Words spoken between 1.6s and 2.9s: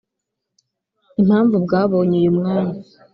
bwabonye uyu mwanya